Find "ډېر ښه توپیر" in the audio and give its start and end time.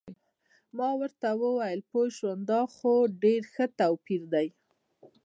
3.23-4.21